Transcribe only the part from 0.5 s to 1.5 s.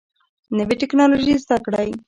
نوي ټکنالوژي